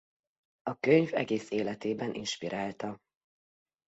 [0.61, 2.99] A könyv egész életében inspirálta.